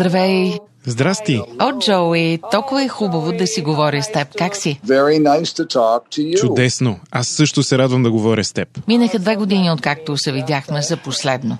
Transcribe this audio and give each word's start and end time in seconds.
Здравей! 0.00 0.58
Здрасти! 0.86 1.40
О, 1.58 1.78
Джоуи, 1.78 2.38
толкова 2.50 2.82
е 2.82 2.88
хубаво 2.88 3.32
да 3.32 3.46
си 3.46 3.62
говоря 3.62 4.02
с 4.02 4.12
теб. 4.12 4.28
Как 4.38 4.56
си? 4.56 4.80
Very 4.86 5.22
nice 5.22 5.44
to 5.44 5.66
talk 5.74 6.00
to 6.10 6.20
you. 6.20 6.40
Чудесно! 6.40 7.00
Аз 7.10 7.28
също 7.28 7.62
се 7.62 7.78
радвам 7.78 8.02
да 8.02 8.10
говоря 8.10 8.44
с 8.44 8.52
теб. 8.52 8.68
Минаха 8.88 9.18
две 9.18 9.36
години, 9.36 9.70
откакто 9.70 10.16
се 10.16 10.32
видяхме 10.32 10.82
за 10.82 10.96
последно. 10.96 11.58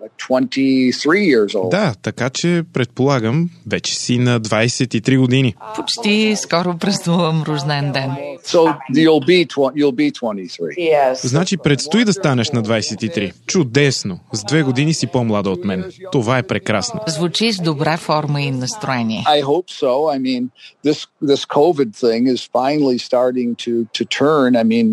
Two 0.00 0.40
years. 0.40 1.02
So 1.02 1.10
now 1.10 1.18
you 1.18 1.20
are 1.20 1.20
like 1.20 1.20
23 1.20 1.24
years 1.24 1.54
old. 1.54 1.70
Да, 1.70 1.94
така 2.02 2.30
че 2.30 2.62
предполагам, 2.72 3.50
вече 3.66 3.94
си 3.94 4.18
на 4.18 4.40
23 4.40 5.18
години. 5.18 5.54
Почти 5.76 6.36
скоро 6.36 6.78
празнувам 6.78 7.42
рожден 7.42 7.92
ден. 7.92 8.10
So 8.44 8.76
you'll 8.94 9.26
be 9.26 9.46
tw- 9.46 9.74
you'll 9.74 9.94
be 9.94 10.12
23. 10.12 11.26
Значи 11.26 11.56
предстои 11.56 12.04
да 12.04 12.12
станеш 12.12 12.50
на 12.50 12.62
23. 12.62 13.32
Чудесно! 13.46 14.18
С 14.32 14.44
две 14.44 14.62
години 14.62 14.94
си 14.94 15.06
по-млада 15.06 15.50
от 15.50 15.64
мен. 15.64 15.84
Това 16.12 16.38
е 16.38 16.42
прекрасно. 16.42 17.00
Звучиш 17.06 17.58
в 17.58 17.62
добра 17.62 17.96
форма 17.96 18.42
и 18.42 18.50
настроение. 18.50 19.24
I 19.26 19.42
hope 19.42 19.68
so. 19.68 20.16
I 20.16 20.18
mean, 20.18 20.48
this 20.84 21.06
this 21.22 21.44
COVID 21.46 21.90
thing 22.02 22.22
is 22.34 22.40
finally 22.62 22.98
starting 22.98 23.48
to 23.64 23.72
to 23.98 24.04
turn. 24.20 24.56
I 24.56 24.64
mean, 24.64 24.86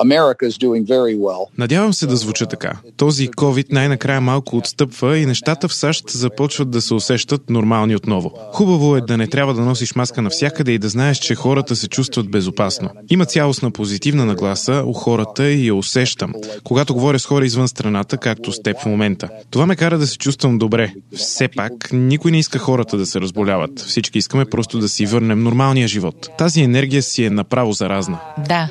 America 0.00 0.42
is 0.46 0.56
doing 0.58 0.84
very 0.84 1.18
well. 1.18 1.46
Надявам 1.58 1.92
се 1.92 2.06
да 2.06 2.16
звуча 2.16 2.46
така. 2.46 2.72
Този 2.96 3.28
COVID 3.28 3.66
най-накрая 3.72 4.20
малко 4.20 4.47
отстъпва 4.56 5.18
и 5.18 5.26
нещата 5.26 5.68
в 5.68 5.74
САЩ 5.74 6.10
започват 6.10 6.70
да 6.70 6.80
се 6.80 6.94
усещат 6.94 7.50
нормални 7.50 7.96
отново. 7.96 8.32
Хубаво 8.52 8.96
е 8.96 9.00
да 9.00 9.16
не 9.16 9.26
трябва 9.26 9.54
да 9.54 9.60
носиш 9.60 9.94
маска 9.94 10.22
навсякъде 10.22 10.72
и 10.72 10.78
да 10.78 10.88
знаеш, 10.88 11.18
че 11.18 11.34
хората 11.34 11.76
се 11.76 11.88
чувстват 11.88 12.30
безопасно. 12.30 12.90
Има 13.10 13.24
цялостна 13.24 13.70
позитивна 13.70 14.24
нагласа 14.24 14.82
у 14.86 14.92
хората 14.92 15.50
и 15.50 15.66
я 15.66 15.74
усещам, 15.74 16.32
когато 16.64 16.94
говоря 16.94 17.18
с 17.18 17.26
хора 17.26 17.46
извън 17.46 17.68
страната, 17.68 18.18
както 18.18 18.52
с 18.52 18.62
теб 18.62 18.80
в 18.80 18.86
момента. 18.86 19.28
Това 19.50 19.66
ме 19.66 19.76
кара 19.76 19.98
да 19.98 20.06
се 20.06 20.18
чувствам 20.18 20.58
добре. 20.58 20.92
Все 21.16 21.48
пак, 21.48 21.88
никой 21.92 22.30
не 22.30 22.38
иска 22.38 22.58
хората 22.58 22.96
да 22.96 23.06
се 23.06 23.20
разболяват. 23.20 23.80
Всички 23.80 24.18
искаме 24.18 24.44
просто 24.44 24.78
да 24.78 24.88
си 24.88 25.06
върнем 25.06 25.42
нормалния 25.42 25.88
живот. 25.88 26.28
Тази 26.38 26.60
енергия 26.60 27.02
си 27.02 27.24
е 27.24 27.30
направо 27.30 27.72
заразна. 27.72 28.18
Да. 28.48 28.68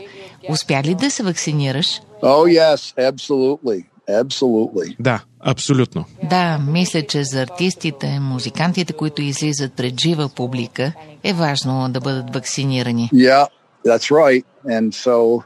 Успя 0.50 0.84
ли 0.84 0.95
да 0.95 1.12
се 1.12 1.23
вакцинираш? 1.23 2.02
Oh 2.23 2.45
yes, 2.59 3.12
absolutely. 3.12 3.84
Absolutely. 4.09 4.95
Да, 5.00 5.19
абсолютно. 5.39 6.05
Да, 6.23 6.57
мисля, 6.67 7.02
че 7.02 7.23
за 7.23 7.41
артистите, 7.41 8.19
музикантите, 8.19 8.93
които 8.93 9.21
излизат 9.21 9.73
пред 9.73 10.02
жива 10.02 10.29
публика, 10.29 10.94
е 11.23 11.33
важно 11.33 11.89
да 11.89 11.99
бъдат 11.99 12.33
вакцинирани. 12.33 13.09
Yeah, 13.13 13.47
that's 13.85 14.11
right. 14.11 14.44
And 14.66 14.89
so, 14.89 15.44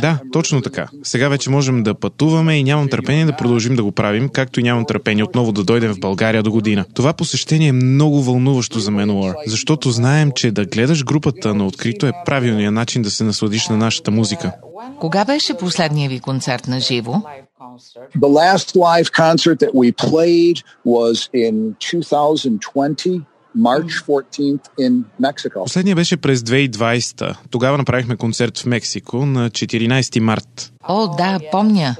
Да, 0.00 0.18
точно 0.32 0.62
така. 0.62 0.88
Сега 1.02 1.28
вече 1.28 1.50
можем 1.50 1.82
да 1.82 1.94
пътуваме 1.94 2.58
и 2.58 2.64
нямам 2.64 2.88
търпение 2.88 3.24
да 3.24 3.36
продължим 3.36 3.76
да 3.76 3.82
го 3.82 3.92
правим, 3.92 4.28
както 4.28 4.60
и 4.60 4.62
нямам 4.62 4.84
търпение 4.84 5.24
отново 5.24 5.52
да 5.52 5.64
дойдем 5.64 5.94
в 5.94 6.00
България 6.00 6.42
до 6.42 6.50
година. 6.50 6.84
Това 6.94 7.12
посещение 7.12 7.68
е 7.68 7.72
много 7.72 8.22
вълнуващо 8.22 8.78
за 8.78 8.90
Manowar, 8.90 9.34
защото 9.46 9.90
знаем, 9.90 10.30
че 10.34 10.50
да 10.50 10.64
гледаш 10.64 11.04
групата 11.04 11.54
на 11.54 11.66
открито 11.66 12.06
е 12.06 12.12
правилният 12.24 12.74
начин 12.74 13.02
да 13.02 13.10
се 13.10 13.24
насладиш 13.24 13.68
на 13.68 13.76
нашата 13.76 14.10
музика. 14.10 14.52
Кога 15.00 15.24
беше 15.24 15.54
последния 15.54 16.08
ви 16.08 16.20
концерт 16.20 16.68
на 16.68 16.80
живо? 16.80 17.22
The 18.18 18.30
last 18.42 18.68
live 18.76 19.08
concert 19.24 19.58
that 19.64 19.72
we 19.74 19.88
played 19.92 20.58
was 20.84 21.16
in 21.32 21.54
2020, 21.80 23.22
March 23.56 24.04
14th 24.06 24.68
in 24.80 25.02
Mexico. 25.20 25.62
Последния 25.64 25.96
беше 25.96 26.16
през 26.16 26.40
2020. 26.40 27.36
Тогава 27.50 27.78
направихме 27.78 28.16
концерт 28.16 28.58
в 28.58 28.66
Мексико 28.66 29.26
на 29.26 29.50
14 29.50 30.20
март. 30.20 30.72
О, 30.88 31.16
да, 31.16 31.38
помня. 31.50 31.96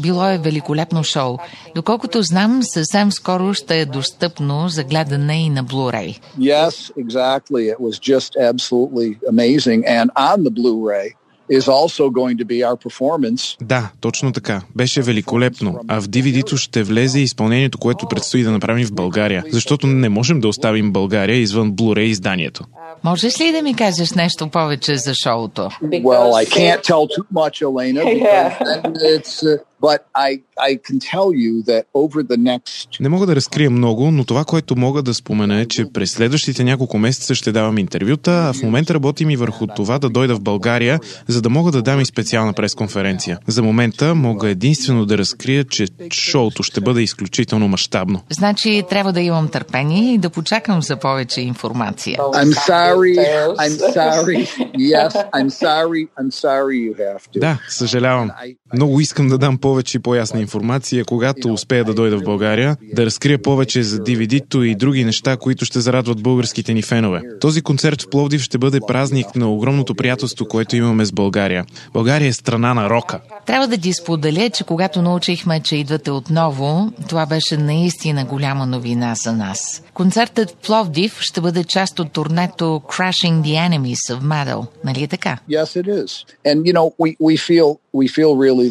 Било 0.00 0.26
е 0.26 0.38
великолепно 0.38 1.04
шоу. 1.04 1.38
Доколкото 1.74 2.22
знам, 2.22 2.62
съвсем 2.62 3.12
скоро 3.12 3.54
ще 3.54 3.80
е 3.80 3.86
достъпно 3.86 4.68
за 4.68 4.84
гледане 4.84 5.44
и 5.46 5.50
на 5.50 5.64
Blu-ray. 5.64 6.20
Yes, 6.38 6.92
exactly. 6.98 7.74
It 7.74 7.78
was 7.80 7.98
just 8.12 8.30
absolutely 8.50 9.18
amazing. 9.32 9.80
And 9.98 10.10
on 10.16 10.36
the 10.44 10.50
Blu-ray 10.50 11.08
is 11.50 11.68
also 11.68 12.10
going 12.10 12.38
to 12.38 12.44
be 12.44 12.70
our 12.70 12.76
performance. 12.76 13.56
Да, 13.62 13.90
точно 14.00 14.32
така. 14.32 14.62
Беше 14.76 15.02
великолепно. 15.02 15.80
А 15.88 16.00
в 16.00 16.08
DVD-то 16.08 16.56
ще 16.56 16.82
влезе 16.82 17.20
изпълнението, 17.20 17.78
което 17.78 18.06
предстои 18.08 18.42
да 18.42 18.50
направим 18.50 18.86
в 18.86 18.92
България. 18.92 19.44
Защото 19.50 19.86
не 19.86 20.08
можем 20.08 20.40
да 20.40 20.48
оставим 20.48 20.92
България 20.92 21.36
извън 21.36 21.72
Blu-ray 21.72 22.00
изданието. 22.00 22.64
Можеш 23.04 23.40
ли 23.40 23.52
да 23.52 23.62
ми 23.62 23.76
кажеш 23.76 24.12
нещо 24.12 24.48
повече 24.48 24.96
за 24.96 25.14
шоуто? 25.14 25.68
Well, 25.82 26.32
I 26.32 26.44
can't 26.46 26.82
tell 26.82 27.06
too 27.16 27.24
much, 27.34 27.62
Elena, 27.62 28.02
because 28.14 28.58
then 28.58 28.92
it's. 29.16 29.62
But 29.82 29.98
I 30.14 30.30
I 30.70 30.72
can 30.86 30.98
tell 31.12 31.28
you 31.42 31.52
that 31.70 31.82
over 31.94 32.22
the 32.22 32.36
next 32.36 33.00
Не 33.00 33.08
мога 33.08 33.26
да 33.26 33.36
разкрия 33.36 33.70
много, 33.70 34.10
но 34.10 34.24
това, 34.24 34.44
което 34.44 34.76
мога 34.76 35.02
да 35.02 35.14
спомена 35.14 35.60
е, 35.60 35.66
че 35.66 35.86
през 35.92 36.10
следващите 36.10 36.64
няколко 36.64 36.98
месеца 36.98 37.34
ще 37.34 37.52
давам 37.52 37.78
интервюта, 37.78 38.30
а 38.30 38.52
в 38.52 38.62
момента 38.62 38.94
работим 38.94 39.30
и 39.30 39.36
върху 39.36 39.66
това 39.66 39.98
да 39.98 40.08
дойда 40.08 40.34
в 40.34 40.40
България, 40.40 41.00
за 41.28 41.42
да 41.42 41.48
мога 41.50 41.72
да 41.72 41.82
дам 41.82 42.00
и 42.00 42.06
специална 42.06 42.52
пресконференция. 42.52 43.38
За 43.46 43.62
момента 43.62 44.14
мога 44.14 44.48
единствено 44.48 45.06
да 45.06 45.18
разкрия, 45.18 45.64
че 45.64 45.86
шоуто 46.12 46.62
ще 46.62 46.80
бъде 46.80 47.02
изключително 47.02 47.68
мащабно. 47.68 48.20
Значи 48.30 48.82
трябва 48.90 49.12
да 49.12 49.20
имам 49.20 49.48
търпение 49.48 50.14
и 50.14 50.18
да 50.18 50.30
почакам 50.30 50.82
за 50.82 50.96
повече 50.96 51.40
информация. 51.40 52.18
I'm 52.18 52.52
sorry. 52.70 53.16
I'm 53.64 53.76
sorry. 53.94 54.46
Yes, 54.94 55.12
I'm 55.38 55.50
sorry. 55.50 56.08
I'm 56.18 56.30
sorry 56.30 56.76
you 56.86 56.94
have 56.94 57.22
to. 57.34 57.40
Да, 57.40 57.58
съжалявам. 57.68 58.30
Много 58.74 59.00
искам 59.00 59.28
да 59.28 59.38
дам 59.38 59.58
повече 59.58 59.96
и 59.96 60.00
по-ясна 60.00 60.40
информация, 60.40 61.04
когато 61.04 61.52
успея 61.52 61.84
да 61.84 61.94
дойда 61.94 62.18
в 62.18 62.22
България, 62.22 62.76
да 62.94 63.06
разкрия 63.06 63.42
повече 63.42 63.82
за 63.82 63.98
DVD-то 63.98 64.62
и 64.62 64.74
други 64.74 65.04
неща, 65.04 65.36
които 65.36 65.64
ще 65.64 65.80
зарадват 65.80 66.22
българските 66.22 66.74
ни 66.74 66.82
фенове. 66.82 67.20
Този 67.40 67.62
концерт 67.62 68.02
в 68.02 68.10
Пловдив 68.10 68.42
ще 68.42 68.58
бъде 68.58 68.80
празник 68.86 69.36
на 69.36 69.52
огромното 69.52 69.94
приятелство, 69.94 70.46
което 70.46 70.76
имаме 70.76 71.04
с 71.04 71.12
България. 71.12 71.64
България 71.92 72.28
е 72.28 72.32
страна 72.32 72.74
на 72.74 72.90
рока. 72.90 73.20
Трябва 73.46 73.68
да 73.68 73.78
ти 73.78 73.92
споделя, 73.92 74.50
че 74.50 74.64
когато 74.64 75.02
научихме, 75.02 75.60
че 75.60 75.76
идвате 75.76 76.10
отново, 76.10 76.92
това 77.08 77.26
беше 77.26 77.56
наистина 77.56 78.24
голяма 78.24 78.66
новина 78.66 79.14
за 79.14 79.32
нас. 79.32 79.82
Концертът 79.94 80.50
в 80.50 80.66
Пловдив 80.66 81.20
ще 81.20 81.40
бъде 81.40 81.64
част 81.64 81.98
от 81.98 82.12
турнето 82.12 82.82
Crushing 82.88 83.40
the 83.40 83.68
Enemies 83.68 84.16
of 84.16 84.20
Metal, 84.20 84.66
нали 84.84 85.02
е 85.02 85.08
така? 85.08 85.38
Yes, 85.50 85.82
it 85.82 85.86
is. 85.86 86.10
And 86.46 86.58
you 86.66 86.72
know, 86.72 86.86
we, 86.98 87.16
we 87.28 87.36
feel 87.36 87.68
we 87.94 88.06
feel 88.08 88.32
really 88.36 88.61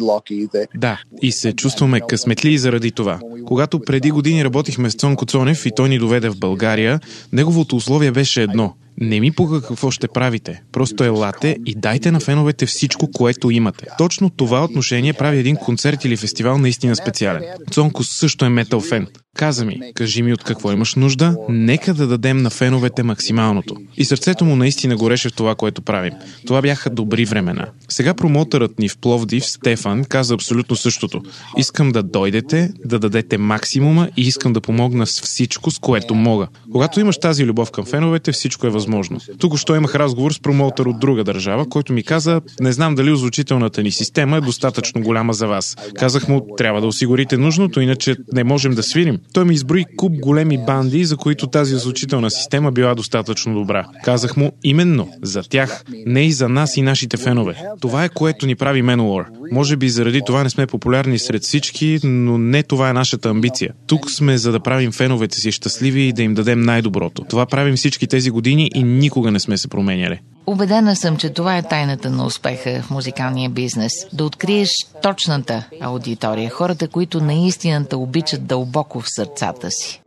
Да, 0.76 1.00
и 1.22 1.32
се 1.32 1.52
чувстваме 1.52 2.00
късметли 2.08 2.58
заради 2.58 2.90
това. 2.90 3.20
Когато 3.46 3.80
преди 3.80 4.10
години 4.10 4.44
работихме 4.44 4.90
с 4.90 4.94
Цонко 4.94 5.26
Цонев 5.26 5.66
и 5.66 5.72
той 5.76 5.88
ни 5.88 5.98
доведе 5.98 6.28
в 6.28 6.38
България, 6.38 7.00
неговото 7.32 7.76
условие 7.76 8.10
беше 8.10 8.42
едно. 8.42 8.74
Не 9.00 9.20
ми 9.20 9.32
пука 9.32 9.62
какво 9.62 9.90
ще 9.90 10.08
правите. 10.08 10.62
Просто 10.72 11.04
елате 11.04 11.56
и 11.66 11.74
дайте 11.74 12.10
на 12.10 12.20
феновете 12.20 12.66
всичко, 12.66 13.10
което 13.10 13.50
имате. 13.50 13.86
Точно 13.98 14.30
това 14.30 14.64
отношение 14.64 15.12
прави 15.12 15.38
един 15.38 15.56
концерт 15.56 16.04
или 16.04 16.16
фестивал 16.16 16.58
наистина 16.58 16.96
специален. 16.96 17.42
Цонко 17.70 18.04
също 18.04 18.44
е 18.44 18.48
метал 18.48 18.80
фен. 18.80 19.06
Каза 19.36 19.64
ми, 19.64 19.80
кажи 19.94 20.22
ми 20.22 20.32
от 20.32 20.44
какво 20.44 20.72
имаш 20.72 20.94
нужда, 20.94 21.36
нека 21.48 21.94
да 21.94 22.06
дадем 22.06 22.42
на 22.42 22.50
феновете 22.50 23.02
максималното. 23.02 23.76
И 23.96 24.04
сърцето 24.04 24.44
му 24.44 24.56
наистина 24.56 24.96
гореше 24.96 25.28
в 25.28 25.32
това, 25.32 25.54
което 25.54 25.82
правим. 25.82 26.12
Това 26.46 26.62
бяха 26.62 26.90
добри 26.90 27.24
времена. 27.24 27.66
Сега 27.88 28.14
промотърът 28.14 28.78
ни 28.78 28.88
в 28.88 28.98
Пловдив, 28.98 29.46
Стефан, 29.46 30.04
каза 30.04 30.34
абсолютно 30.34 30.76
същото. 30.76 31.22
Искам 31.58 31.92
да 31.92 32.02
дойдете, 32.02 32.72
да 32.84 32.98
дадете 32.98 33.38
максимума 33.38 34.08
и 34.16 34.22
искам 34.22 34.52
да 34.52 34.60
помогна 34.60 35.06
с 35.06 35.20
всичко, 35.20 35.70
с 35.70 35.78
което 35.78 36.14
мога. 36.14 36.48
Когато 36.72 37.00
имаш 37.00 37.18
тази 37.18 37.44
любов 37.44 37.70
към 37.70 37.84
феновете, 37.84 38.32
всичко 38.32 38.66
е 38.66 38.70
възможно. 38.70 39.20
Тук 39.38 39.58
що 39.58 39.74
имах 39.74 39.94
разговор 39.94 40.32
с 40.32 40.40
промотър 40.40 40.86
от 40.86 41.00
друга 41.00 41.24
държава, 41.24 41.68
който 41.68 41.92
ми 41.92 42.02
каза, 42.02 42.40
не 42.60 42.72
знам 42.72 42.94
дали 42.94 43.10
озвучителната 43.10 43.82
ни 43.82 43.90
система 43.90 44.36
е 44.36 44.40
достатъчно 44.40 45.02
голяма 45.02 45.32
за 45.32 45.46
вас. 45.46 45.76
Казах 45.94 46.28
му, 46.28 46.46
трябва 46.56 46.80
да 46.80 46.86
осигурите 46.86 47.36
нужното, 47.36 47.80
иначе 47.80 48.16
не 48.32 48.44
можем 48.44 48.74
да 48.74 48.82
свирим. 48.82 49.18
Той 49.32 49.44
ми 49.44 49.54
изброи 49.54 49.84
куп 49.96 50.12
големи 50.20 50.58
банди, 50.66 51.04
за 51.04 51.16
които 51.16 51.46
тази 51.46 51.74
озвучителна 51.74 52.30
система 52.30 52.72
била 52.72 52.94
достатъчно 52.94 53.54
добра. 53.54 53.86
Казах 54.04 54.36
му, 54.36 54.52
именно, 54.64 55.08
за 55.22 55.42
тях, 55.42 55.84
не 56.06 56.26
и 56.26 56.32
за 56.32 56.48
нас 56.48 56.76
и 56.76 56.82
нашите 56.82 57.16
фенове. 57.16 57.62
Това 57.80 58.04
е 58.04 58.08
което 58.08 58.46
ни 58.46 58.54
прави 58.54 58.82
Manowar. 58.82 59.24
Може 59.52 59.76
би 59.76 59.88
заради 59.88 60.20
това 60.26 60.42
не 60.42 60.50
сме 60.50 60.66
популярни 60.66 61.18
сред 61.18 61.42
всички, 61.42 61.98
но 62.04 62.38
не 62.38 62.62
това 62.62 62.90
е 62.90 62.92
нашата 62.92 63.28
амбиция. 63.28 63.72
Тук 63.86 64.10
сме 64.10 64.38
за 64.38 64.52
да 64.52 64.60
правим 64.60 64.92
феновете 64.92 65.40
си 65.40 65.52
щастливи 65.52 66.02
и 66.02 66.12
да 66.12 66.22
им 66.22 66.34
дадем 66.34 66.60
най-доброто. 66.60 67.24
Това 67.28 67.46
правим 67.46 67.76
всички 67.76 68.06
тези 68.06 68.30
години 68.30 68.70
и 68.74 68.82
никога 68.82 69.30
не 69.30 69.40
сме 69.40 69.58
се 69.58 69.68
променяли. 69.68 70.20
Убедена 70.46 70.96
съм, 70.96 71.16
че 71.16 71.30
това 71.30 71.56
е 71.56 71.62
тайната 71.62 72.10
на 72.10 72.26
успеха 72.26 72.82
в 72.82 72.90
музикалния 72.90 73.50
бизнес. 73.50 73.92
Да 74.12 74.24
откриеш 74.24 74.70
точната 75.02 75.68
аудитория, 75.80 76.50
хората, 76.50 76.88
които 76.88 77.20
наистина 77.20 77.84
те 77.84 77.96
обичат 77.96 78.46
дълбоко 78.46 79.00
в 79.00 79.10
сърцата 79.10 79.70
си. 79.70 80.02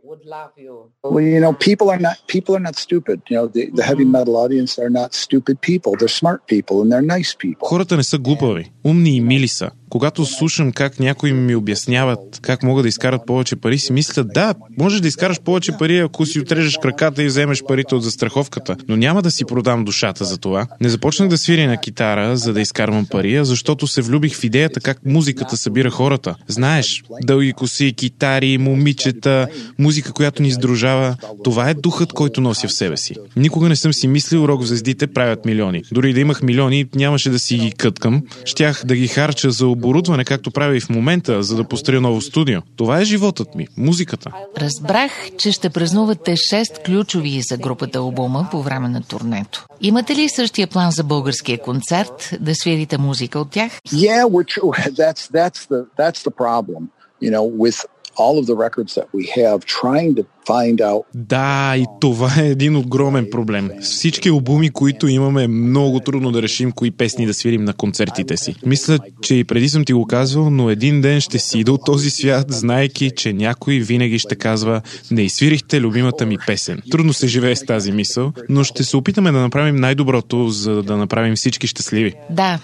well, 1.02 1.24
you 1.34 1.40
know, 1.40 1.52
people 1.52 1.90
are 1.90 1.98
not 2.08 2.16
people 2.26 2.52
are 2.56 2.64
not 2.68 2.76
stupid. 2.76 3.22
You 3.30 3.36
know, 3.36 3.46
the, 3.46 3.70
the 3.78 3.84
heavy 3.90 4.04
metal 4.04 4.36
audience 4.36 4.78
are 4.78 4.90
not 4.90 5.14
stupid 5.14 5.60
people. 5.60 5.90
They're 5.98 6.18
smart 6.22 6.40
people 6.46 6.82
and 6.82 6.92
they're 6.92 7.18
nice 7.18 7.34
people. 7.34 7.68
Хората 7.68 7.96
не 7.96 8.02
са 8.02 8.18
глупави, 8.18 8.72
умни 8.84 9.16
и 9.16 9.20
мили 9.20 9.48
са. 9.48 9.70
Когато 9.96 10.24
слушам 10.24 10.72
как 10.72 11.00
някои 11.00 11.32
ми 11.32 11.54
обясняват 11.54 12.38
как 12.42 12.62
могат 12.62 12.84
да 12.84 12.88
изкарат 12.88 13.26
повече 13.26 13.56
пари, 13.56 13.78
си 13.78 13.92
мисля, 13.92 14.24
да, 14.24 14.54
можеш 14.78 15.00
да 15.00 15.08
изкараш 15.08 15.40
повече 15.40 15.72
пари, 15.78 15.98
ако 15.98 16.26
си 16.26 16.40
отрежеш 16.40 16.78
краката 16.82 17.22
и 17.22 17.26
вземеш 17.26 17.62
парите 17.68 17.94
от 17.94 18.02
застраховката, 18.02 18.76
но 18.88 18.96
няма 18.96 19.22
да 19.22 19.30
си 19.30 19.44
продам 19.44 19.84
душата 19.84 20.24
за 20.24 20.38
това. 20.38 20.66
Не 20.80 20.88
започнах 20.88 21.28
да 21.28 21.38
свиря 21.38 21.68
на 21.68 21.80
китара, 21.80 22.36
за 22.36 22.52
да 22.52 22.60
изкарвам 22.60 23.06
пари, 23.06 23.36
а 23.36 23.44
защото 23.44 23.86
се 23.86 24.02
влюбих 24.02 24.36
в 24.36 24.44
идеята 24.44 24.80
как 24.80 25.06
музиката 25.06 25.56
събира 25.56 25.90
хората. 25.90 26.34
Знаеш, 26.48 27.02
дълги 27.22 27.52
коси, 27.52 27.92
китари, 27.92 28.58
момичета, 28.58 29.48
музика, 29.78 30.12
която 30.12 30.42
ни 30.42 30.48
издружава. 30.48 31.16
Това 31.44 31.70
е 31.70 31.74
духът, 31.74 32.12
който 32.12 32.40
нося 32.40 32.68
в 32.68 32.72
себе 32.72 32.96
си. 32.96 33.14
Никога 33.36 33.68
не 33.68 33.76
съм 33.76 33.92
си 33.92 34.08
мислил, 34.08 34.44
рок 34.44 34.62
звездите 34.62 35.06
правят 35.06 35.44
милиони. 35.44 35.82
Дори 35.92 36.12
да 36.12 36.20
имах 36.20 36.42
милиони, 36.42 36.86
нямаше 36.94 37.30
да 37.30 37.38
си 37.38 37.56
ги 37.56 37.72
къткам. 37.72 38.22
Щях 38.44 38.82
да 38.84 38.96
ги 38.96 39.08
харча 39.08 39.50
за 39.50 39.66
оборудване, 39.86 40.24
както 40.24 40.50
правя 40.50 40.76
и 40.76 40.80
в 40.80 40.88
момента, 40.88 41.42
за 41.42 41.56
да 41.56 41.64
построя 41.64 42.00
ново 42.00 42.20
студио. 42.20 42.60
Това 42.76 43.00
е 43.00 43.04
животът 43.04 43.54
ми, 43.54 43.68
музиката. 43.76 44.30
Разбрах, 44.58 45.12
че 45.38 45.52
ще 45.52 45.70
празнувате 45.70 46.32
6 46.32 46.84
ключови 46.84 47.40
за 47.42 47.56
групата 47.56 48.02
Обума 48.02 48.48
по 48.50 48.62
време 48.62 48.88
на 48.88 49.02
турнето. 49.02 49.66
Имате 49.80 50.16
ли 50.16 50.28
същия 50.28 50.66
план 50.66 50.90
за 50.90 51.04
българския 51.04 51.58
концерт, 51.58 52.30
да 52.40 52.54
свирите 52.54 52.98
музика 52.98 53.38
от 53.38 53.50
тях? 53.50 53.72
Yeah, 53.88 54.24
that's, 55.02 55.22
that's, 55.38 55.60
the, 55.70 55.86
that's 55.98 56.20
the 56.28 56.34
problem. 56.44 56.82
You 57.22 57.30
know, 57.30 57.44
with 57.64 57.78
all 58.18 58.38
of 58.40 58.46
the 58.46 58.56
records 58.66 58.92
that 58.94 59.08
we 59.14 59.24
have, 59.40 59.58
trying 59.64 60.14
to 60.14 60.24
find 60.48 60.80
out. 60.80 61.02
Да, 61.14 61.74
и 61.76 61.84
това 62.00 62.32
е 62.40 62.48
един 62.48 62.76
огромен 62.76 63.26
проблем. 63.30 63.70
С 63.80 63.90
всички 63.90 64.28
албуми, 64.28 64.70
които 64.70 65.08
имаме, 65.08 65.44
е 65.44 65.48
много 65.48 66.00
трудно 66.00 66.32
да 66.32 66.42
решим 66.42 66.72
кои 66.72 66.90
песни 66.90 67.26
да 67.26 67.34
свирим 67.34 67.64
на 67.64 67.72
концертите 67.72 68.36
си. 68.36 68.54
Мисля, 68.66 68.98
че 69.22 69.34
и 69.34 69.44
преди 69.44 69.68
съм 69.68 69.84
ти 69.84 69.92
го 69.92 70.06
казвал, 70.06 70.50
но 70.50 70.70
един 70.70 71.00
ден 71.00 71.20
ще 71.20 71.38
си 71.38 71.58
ида 71.58 71.72
от 71.72 71.84
този 71.84 72.10
свят, 72.10 72.46
знаеки, 72.48 73.10
че 73.16 73.32
някой 73.32 73.78
винаги 73.78 74.18
ще 74.18 74.36
казва 74.36 74.80
не 75.10 75.22
изсвирихте 75.22 75.80
любимата 75.80 76.26
ми 76.26 76.36
песен. 76.46 76.82
Трудно 76.90 77.12
се 77.12 77.26
живее 77.26 77.56
с 77.56 77.66
тази 77.66 77.92
мисъл, 77.92 78.32
но 78.48 78.64
ще 78.64 78.84
се 78.84 78.96
опитаме 78.96 79.32
да 79.32 79.38
направим 79.38 79.76
най-доброто, 79.76 80.48
за 80.48 80.82
да 80.82 80.96
направим 80.96 81.34
всички 81.34 81.66
щастливи. 81.66 82.14
Да, 82.30 82.58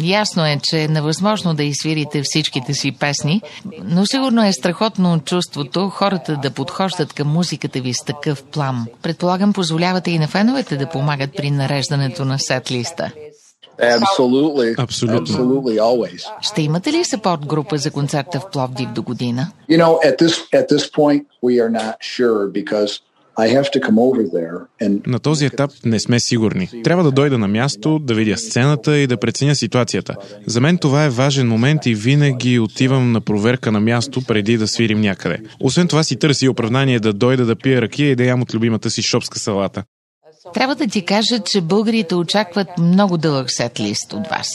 Ясно 0.00 0.46
е, 0.46 0.60
че 0.62 0.82
е 0.82 0.88
невъзможно 0.88 1.54
да 1.54 1.64
изсвирите 1.64 2.22
всичките 2.22 2.74
си 2.74 2.92
песни, 2.92 3.42
но 3.84 4.06
сигурно 4.06 4.46
е 4.46 4.52
страхотно 4.52 5.20
чувството 5.20 5.88
хората 5.88 6.36
да 6.42 6.50
подхождат 6.50 7.12
към 7.12 7.28
музиката 7.28 7.80
ви 7.80 7.94
с 7.94 8.04
такъв 8.04 8.42
плам. 8.42 8.86
Предполагам, 9.02 9.52
позволявате 9.52 10.10
и 10.10 10.18
на 10.18 10.28
феновете 10.28 10.76
да 10.76 10.88
помагат 10.88 11.30
при 11.36 11.50
нареждането 11.50 12.24
на 12.24 12.38
сет-листа. 12.38 13.10
Absolutely. 13.80 14.78
Абсолютно. 14.78 15.36
Absolutely, 15.36 15.80
always. 15.80 16.26
Ще 16.40 16.62
имате 16.62 16.92
ли 16.92 17.04
сапорт 17.04 17.46
група 17.46 17.78
за 17.78 17.90
концерта 17.90 18.40
в 18.40 18.50
Пловдив 18.50 18.88
до 18.88 19.02
година? 19.02 19.50
You 19.70 19.78
know, 19.78 19.98
at 20.10 20.18
this 20.18 20.34
at 20.52 20.68
this 20.68 20.90
point, 20.90 21.22
we 21.42 21.60
are 21.62 21.70
not 21.70 21.94
sure 22.00 22.52
because 22.52 23.00
На 25.06 25.18
този 25.18 25.46
етап 25.46 25.70
не 25.84 26.00
сме 26.00 26.20
сигурни. 26.20 26.70
Трябва 26.84 27.04
да 27.04 27.10
дойда 27.10 27.38
на 27.38 27.48
място, 27.48 27.98
да 27.98 28.14
видя 28.14 28.36
сцената 28.36 28.98
и 28.98 29.06
да 29.06 29.16
преценя 29.16 29.54
ситуацията. 29.54 30.16
За 30.46 30.60
мен 30.60 30.78
това 30.78 31.04
е 31.04 31.10
важен 31.10 31.48
момент 31.48 31.86
и 31.86 31.94
винаги 31.94 32.58
отивам 32.58 33.12
на 33.12 33.20
проверка 33.20 33.72
на 33.72 33.80
място 33.80 34.22
преди 34.28 34.56
да 34.56 34.68
свирим 34.68 35.00
някъде. 35.00 35.38
Освен 35.60 35.88
това 35.88 36.02
си 36.02 36.16
търси 36.16 36.48
оправдание 36.48 37.00
да 37.00 37.12
дойда 37.12 37.46
да 37.46 37.56
пия 37.56 37.82
ракия 37.82 38.10
и 38.10 38.16
да 38.16 38.24
ям 38.24 38.42
от 38.42 38.54
любимата 38.54 38.90
си 38.90 39.02
шопска 39.02 39.38
салата. 39.38 39.82
Трябва 40.54 40.74
да 40.74 40.86
ти 40.86 41.04
кажа, 41.04 41.38
че 41.38 41.60
българите 41.60 42.14
очакват 42.14 42.68
много 42.78 43.18
дълъг 43.18 43.50
сет 43.50 43.80
лист 43.80 44.12
от 44.12 44.26
вас. 44.26 44.48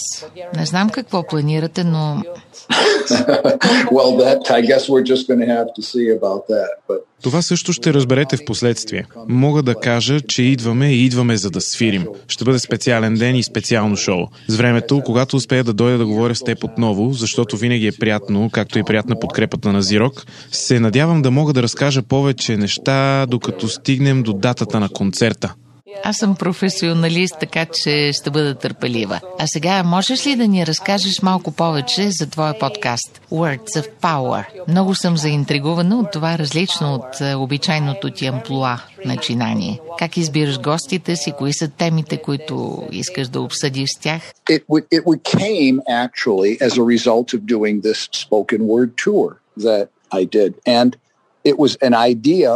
Не 0.57 0.66
знам 0.66 0.90
какво 0.90 1.24
планирате, 1.24 1.84
но 1.84 2.24
well, 3.98 4.12
that 4.24 4.40
I 4.57 4.62
guess 4.62 4.84
we're 4.90 5.07
just 5.13 5.24
going 5.30 5.42
to 5.46 5.50
have 5.60 5.69
to 5.78 5.81
see 5.81 6.07
about 6.19 6.44
that. 6.50 6.69
But 6.90 7.00
Това 7.22 7.42
също 7.42 7.74
ще 7.74 7.94
разберете 7.94 8.38
в 8.38 8.46
последствие. 8.46 9.06
Мога 9.28 9.63
да 9.63 9.75
кажа, 9.75 10.22
че 10.22 10.44
идваме 10.44 10.92
и 10.92 11.06
идваме 11.06 11.38
за 11.38 11.50
да 11.50 11.62
свирим. 11.62 12.07
Ще 12.28 12.44
бъде 12.44 12.60
специален 12.60 13.13
ден 13.13 13.36
и 13.36 13.44
специално 13.44 13.98
шоу. 13.98 14.25
С 14.48 14.56
времето, 14.56 15.02
когато 15.06 15.36
успея 15.36 15.63
да 15.63 15.74
дойда 15.74 15.98
да 15.98 16.06
говоря 16.06 16.36
с 16.36 16.44
теб 16.44 16.63
отново, 16.63 17.13
защото 17.13 17.57
винаги 17.57 17.88
е 17.88 17.92
приятно, 17.92 18.50
както 18.50 18.80
и 18.80 18.84
приятна 18.84 19.19
подкрепата 19.19 19.74
на 19.74 19.81
Зирок, 19.81 20.25
се 20.52 20.80
надявам 20.80 21.22
да 21.22 21.31
мога 21.31 21.54
да 21.54 21.63
разкажа 21.63 22.02
повече 22.02 22.57
неща, 22.57 23.25
докато 23.25 23.68
стигнем 23.68 24.24
до 24.24 24.34
датата 24.34 24.80
на 24.80 24.90
концерта. 24.90 25.54
Аз 26.03 26.18
съм 26.18 26.36
професионалист, 26.36 27.36
така 27.39 27.65
че 27.65 28.12
ще 28.13 28.30
бъда 28.30 28.56
търпелива. 28.56 29.19
А 29.39 29.47
сега 29.47 29.83
можеш 29.83 30.27
ли 30.27 30.36
да 30.36 30.47
ни 30.47 30.68
разкажеш 30.68 31.21
малко 31.21 31.51
повече 31.51 32.12
за 32.12 32.30
твоя 32.30 32.59
подкаст 32.59 33.21
Words 33.31 33.81
of 33.81 33.89
Power? 34.01 34.45
Много 34.68 34.95
съм 34.95 35.18
заинтригувана 35.18 36.00
от 36.00 36.12
това 36.12 36.38
различно 36.38 36.94
от 36.94 37.21
е, 37.21 37.36
обичайното 37.36 38.09
ти 38.09 38.25
амплуа 38.25 38.77
начинание. 39.06 39.80
Как 40.00 40.18
избираш 40.18 40.59
гостите 40.59 41.15
си? 41.15 41.33
Кои 41.38 41.53
са 41.53 41.68
темите, 41.68 42.18
които 42.18 42.83
искаш 42.92 43.27
да 43.27 43.42
обсъдиш 43.42 43.89
с 43.89 44.00
тях? 44.00 44.21
it 44.50 44.63
it 44.92 45.24
came 45.24 45.77
actually 46.06 46.57
as 46.68 46.77
a 46.77 46.83
result 46.95 47.27
of 47.35 47.39
doing 47.56 47.81
this 47.81 48.00
spoken 48.25 48.62
word 48.74 48.89
tour 49.06 49.27
that 49.68 49.85
I 50.12 50.24
did, 50.38 50.51
and 50.65 50.97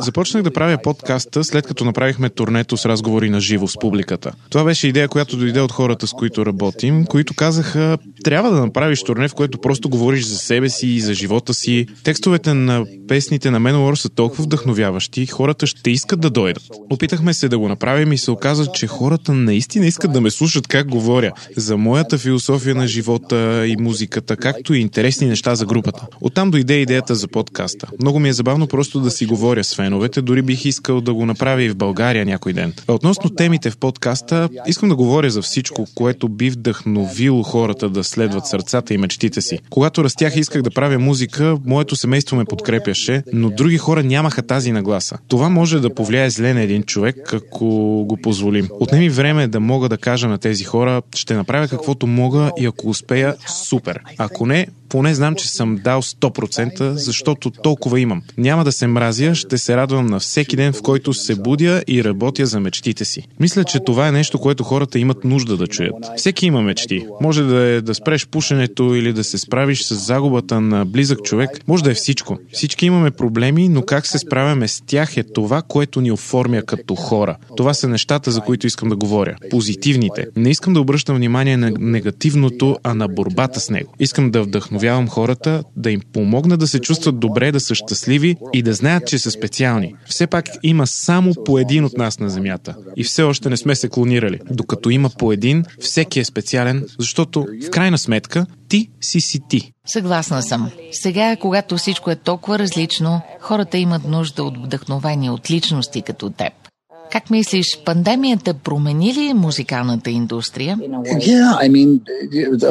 Започнах 0.01 0.43
да 0.43 0.53
правя 0.53 0.77
подкаста 0.83 1.43
след 1.43 1.67
като 1.67 1.85
направихме 1.85 2.29
турнето 2.29 2.77
с 2.77 2.85
разговори 2.85 3.29
на 3.29 3.41
живо 3.41 3.67
с 3.67 3.79
публиката. 3.79 4.31
Това 4.49 4.63
беше 4.63 4.87
идея, 4.87 5.07
която 5.07 5.37
дойде 5.37 5.61
от 5.61 5.71
хората, 5.71 6.07
с 6.07 6.11
които 6.11 6.45
работим, 6.45 7.05
които 7.05 7.33
казаха, 7.33 7.97
трябва 8.23 8.51
да 8.51 8.59
направиш 8.59 9.03
турне, 9.03 9.27
в 9.27 9.33
което 9.33 9.57
просто 9.57 9.89
говориш 9.89 10.25
за 10.25 10.37
себе 10.37 10.69
си 10.69 10.87
и 10.87 11.01
за 11.01 11.13
живота 11.13 11.53
си. 11.53 11.85
Текстовете 12.03 12.53
на 12.53 12.85
песните 13.07 13.51
на 13.51 13.61
Manowar 13.61 13.95
са 13.95 14.09
толкова 14.09 14.43
вдъхновяващи, 14.43 15.25
хората 15.25 15.67
ще 15.67 15.91
искат 15.91 16.19
да 16.19 16.29
дойдат. 16.29 16.63
Опитахме 16.89 17.33
се 17.33 17.49
да 17.49 17.59
го 17.59 17.67
направим 17.67 18.13
и 18.13 18.17
се 18.17 18.31
оказа, 18.31 18.67
че 18.73 18.87
хората 18.87 19.33
наистина 19.33 19.85
искат 19.85 20.13
да 20.13 20.21
ме 20.21 20.31
слушат 20.31 20.67
как 20.67 20.89
говоря. 20.89 21.31
За 21.57 21.77
моята 21.77 22.17
философия 22.17 22.75
на 22.75 22.87
живота 22.87 23.67
и 23.67 23.75
музиката, 23.77 24.37
както 24.37 24.73
и 24.73 24.79
интересни 24.79 25.27
неща 25.27 25.55
за 25.55 25.65
групата. 25.65 26.07
Оттам 26.21 26.51
дойде 26.51 26.73
идеята 26.73 27.15
за 27.15 27.27
подкаста. 27.27 27.87
Много 28.01 28.19
ми 28.19 28.29
е 28.29 28.33
забавно 28.33 28.67
просто 28.73 28.99
да 28.99 29.11
си 29.11 29.25
говоря 29.25 29.63
с 29.63 29.75
феновете, 29.75 30.21
дори 30.21 30.41
бих 30.41 30.65
искал 30.65 31.01
да 31.01 31.13
го 31.13 31.25
направя 31.25 31.63
и 31.63 31.69
в 31.69 31.75
България 31.75 32.25
някой 32.25 32.53
ден. 32.53 32.73
Относно 32.87 33.29
темите 33.29 33.69
в 33.69 33.77
подкаста, 33.77 34.49
искам 34.67 34.89
да 34.89 34.95
говоря 34.95 35.29
за 35.29 35.41
всичко, 35.41 35.85
което 35.95 36.29
би 36.29 36.49
вдъхновило 36.49 37.43
хората 37.43 37.89
да 37.89 38.03
следват 38.03 38.47
сърцата 38.47 38.93
и 38.93 38.97
мечтите 38.97 39.41
си. 39.41 39.59
Когато 39.69 40.03
растях 40.03 40.35
исках 40.35 40.61
да 40.61 40.71
правя 40.71 40.99
музика, 40.99 41.57
моето 41.65 41.95
семейство 41.95 42.35
ме 42.35 42.45
подкрепяше, 42.45 43.23
но 43.33 43.49
други 43.49 43.77
хора 43.77 44.03
нямаха 44.03 44.41
тази 44.41 44.71
нагласа. 44.71 45.17
Това 45.27 45.49
може 45.49 45.79
да 45.79 45.95
повлияе 45.95 46.29
зле 46.29 46.53
на 46.53 46.61
един 46.61 46.83
човек, 46.83 47.33
ако 47.33 47.65
го 48.05 48.17
позволим. 48.17 48.69
Отнеми 48.79 49.09
време 49.09 49.47
да 49.47 49.59
мога 49.59 49.89
да 49.89 49.97
кажа 49.97 50.27
на 50.27 50.37
тези 50.37 50.63
хора, 50.63 51.01
ще 51.15 51.33
направя 51.33 51.67
каквото 51.67 52.07
мога 52.07 52.51
и 52.59 52.65
ако 52.65 52.89
успея, 52.89 53.35
супер. 53.47 53.99
Ако 54.17 54.45
не, 54.45 54.67
поне 54.93 55.15
знам, 55.15 55.35
че 55.35 55.49
съм 55.49 55.79
дал 55.83 56.01
100%, 56.01 56.91
защото 56.91 57.51
толкова 57.51 57.99
имам. 57.99 58.21
Няма 58.37 58.63
да 58.63 58.71
се 58.71 58.87
мразя, 58.87 59.35
ще 59.35 59.57
се 59.57 59.77
радвам 59.77 60.05
на 60.05 60.19
всеки 60.19 60.55
ден, 60.55 60.73
в 60.73 60.81
който 60.81 61.13
се 61.13 61.35
будя 61.35 61.83
и 61.87 62.03
работя 62.03 62.45
за 62.45 62.59
мечтите 62.59 63.05
си. 63.05 63.27
Мисля, 63.39 63.63
че 63.63 63.79
това 63.79 64.07
е 64.07 64.11
нещо, 64.11 64.39
което 64.39 64.63
хората 64.63 64.99
имат 64.99 65.23
нужда 65.23 65.57
да 65.57 65.67
чуят. 65.67 65.95
Всеки 66.17 66.45
има 66.45 66.61
мечти. 66.61 67.05
Може 67.21 67.43
да 67.43 67.61
е 67.61 67.81
да 67.81 67.95
спреш 67.95 68.27
пушенето 68.27 68.95
или 68.95 69.13
да 69.13 69.23
се 69.23 69.37
справиш 69.37 69.83
с 69.83 69.95
загубата 69.95 70.61
на 70.61 70.85
близък 70.85 71.23
човек. 71.23 71.49
Може 71.67 71.83
да 71.83 71.91
е 71.91 71.93
всичко. 71.93 72.37
Всички 72.51 72.85
имаме 72.85 73.11
проблеми, 73.11 73.69
но 73.69 73.81
как 73.81 74.07
се 74.07 74.19
справяме 74.19 74.67
с 74.67 74.83
тях 74.85 75.17
е 75.17 75.23
това, 75.23 75.61
което 75.61 76.01
ни 76.01 76.11
оформя 76.11 76.61
като 76.61 76.95
хора. 76.95 77.37
Това 77.57 77.73
са 77.73 77.87
нещата, 77.87 78.31
за 78.31 78.41
които 78.41 78.67
искам 78.67 78.89
да 78.89 78.95
говоря. 78.95 79.35
Позитивните. 79.49 80.25
Не 80.35 80.49
искам 80.49 80.73
да 80.73 80.81
обръщам 80.81 81.15
внимание 81.15 81.57
на 81.57 81.71
негативното, 81.79 82.77
а 82.83 82.93
на 82.93 83.07
борбата 83.07 83.59
с 83.59 83.69
него. 83.69 83.93
Искам 83.99 84.31
да 84.31 84.45
вдъхновявам 84.83 85.09
хората, 85.09 85.63
да 85.75 85.91
им 85.91 86.01
помогна 86.13 86.57
да 86.57 86.67
се 86.67 86.79
чувстват 86.79 87.19
добре, 87.19 87.51
да 87.51 87.59
са 87.59 87.75
щастливи 87.75 88.35
и 88.53 88.61
да 88.61 88.73
знаят, 88.73 89.07
че 89.07 89.19
са 89.19 89.31
специални. 89.31 89.95
Все 90.05 90.27
пак 90.27 90.45
има 90.63 90.87
само 90.87 91.33
по 91.45 91.59
един 91.59 91.85
от 91.85 91.97
нас 91.97 92.19
на 92.19 92.29
Земята. 92.29 92.75
И 92.97 93.03
все 93.03 93.23
още 93.23 93.49
не 93.49 93.57
сме 93.57 93.75
се 93.75 93.89
клонирали. 93.89 94.39
Докато 94.51 94.89
има 94.89 95.09
по 95.09 95.31
един, 95.31 95.65
всеки 95.79 96.19
е 96.19 96.25
специален, 96.25 96.85
защото 96.99 97.45
в 97.67 97.69
крайна 97.69 97.97
сметка 97.97 98.45
ти 98.67 98.89
си 99.01 99.21
си 99.21 99.39
ти. 99.49 99.71
Съгласна 99.87 100.43
съм. 100.43 100.71
Сега, 100.91 101.35
когато 101.35 101.77
всичко 101.77 102.11
е 102.11 102.15
толкова 102.15 102.59
различно, 102.59 103.21
хората 103.39 103.77
имат 103.77 104.03
нужда 104.07 104.43
от 104.43 104.65
вдъхновение 104.65 105.29
от 105.29 105.51
личности 105.51 106.01
като 106.01 106.29
теб. 106.29 106.62
Как 107.13 107.29
мислиш, 107.29 107.79
пандемията 107.85 108.53
промени 108.53 109.13
ли 109.13 109.33
музикалната 109.33 110.09
индустрия? 110.09 110.77
Yeah, 110.77 111.59
I 111.61 111.69
mean, 111.69 111.99